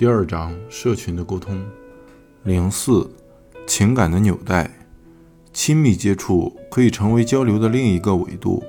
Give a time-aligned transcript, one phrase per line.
[0.00, 1.62] 第二章社群的沟通。
[2.44, 3.10] 零四，
[3.66, 4.70] 情感的纽带，
[5.52, 8.64] 亲密接触可以成为交流的另一个维度，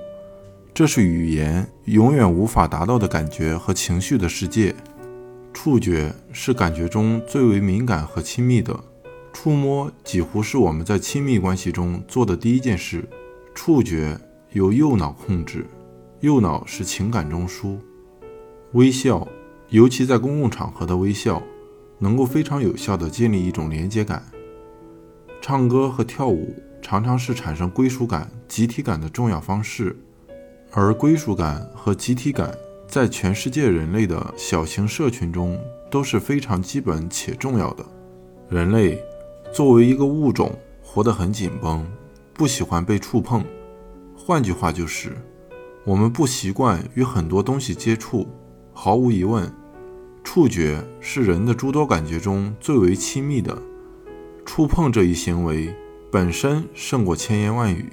[0.74, 4.76] 这是语言永远无法达到的感觉和情绪的世界。
[5.54, 8.78] 触觉是感觉中最为敏感和亲密的，
[9.32, 13.08] 触摸几乎是我们在亲密关系中做的第一件事。
[13.56, 14.20] 触觉
[14.52, 15.66] 由右脑控制，
[16.20, 17.78] 右脑是情感中枢。
[18.74, 19.26] 微笑。
[19.72, 21.42] 尤其在公共场合的微笑，
[21.98, 24.22] 能够非常有效地建立一种连接感。
[25.40, 29.96] 唱歌和跳舞常常是产生归属感、集体感的重要方式，
[30.72, 32.54] 而归属感和集体感
[32.86, 35.58] 在全世界人类的小型社群中
[35.90, 37.86] 都是非常基本且重要的。
[38.50, 39.02] 人类
[39.54, 41.90] 作为一个物种，活得很紧绷，
[42.34, 43.42] 不喜欢被触碰。
[44.18, 45.16] 换句话就是，
[45.86, 48.28] 我们不习惯与很多东西接触。
[48.74, 49.50] 毫无疑问。
[50.34, 53.62] 触觉是人的诸多感觉中最为亲密的，
[54.46, 55.76] 触碰这一行为
[56.10, 57.86] 本身胜过千言万语。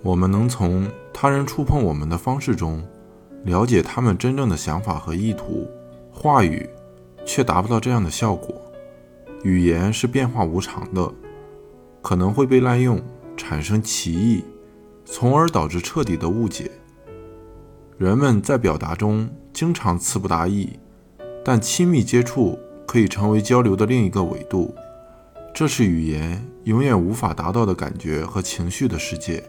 [0.00, 2.80] 我们能从他人触碰我们的方式中
[3.42, 5.68] 了解他们真正的想法和意图，
[6.12, 6.70] 话语
[7.26, 8.54] 却达不到这样的效果。
[9.42, 11.12] 语言是变化无常的，
[12.00, 13.02] 可能会被滥用，
[13.36, 14.44] 产生歧义，
[15.04, 16.70] 从而导致彻底的误解。
[17.98, 20.78] 人们在表达中经常词不达意。
[21.44, 24.74] 但亲密接触可以成为交流的另一个维度，
[25.54, 29.42] 这是语言永远无法达到的感觉和情绪的世界。